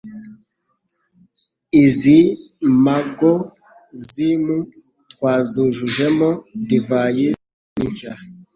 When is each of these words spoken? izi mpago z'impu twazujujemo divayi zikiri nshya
izi 1.83 2.19
mpago 2.81 3.33
z'impu 4.07 4.57
twazujujemo 5.11 6.29
divayi 6.67 7.27
zikiri 7.37 7.83
nshya 7.89 8.13